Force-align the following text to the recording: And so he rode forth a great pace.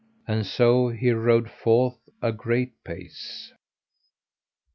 And 0.27 0.47
so 0.47 0.87
he 0.89 1.11
rode 1.11 1.47
forth 1.51 1.99
a 2.23 2.31
great 2.31 2.83
pace. 2.83 3.53